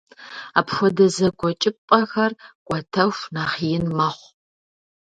[0.59, 2.31] Апхуэдэ зэгуэкӏыпӏэхэр
[2.67, 4.29] кӏуэтэху нэхъ ин мэхъу.